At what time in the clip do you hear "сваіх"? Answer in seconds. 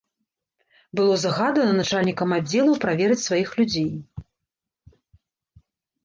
3.25-3.51